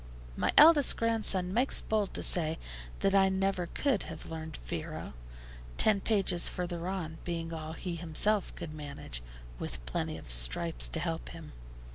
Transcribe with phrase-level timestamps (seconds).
[0.35, 2.57] My eldest grandson makes bold to say
[3.01, 5.13] that I never could have learned [Greek word],
[5.77, 9.21] ten pages further on, being all he himself could manage,
[9.59, 11.51] with plenty of stripes to help him.